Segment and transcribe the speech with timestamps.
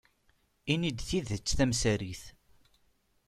[0.73, 2.23] Ini-d tidet tamsarit.